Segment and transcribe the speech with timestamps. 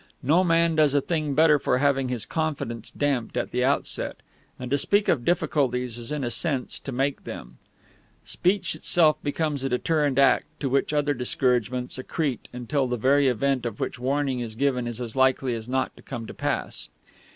[0.23, 4.15] No man does a thing better for having his confidence damped at the outset,
[4.57, 7.59] and to speak of difficulties is in a sense to make them.
[8.25, 13.63] Speech itself becomes a deterrent act, to which other discouragements accrete until the very event
[13.63, 16.89] of which warning is given is as likely as not to come to pass.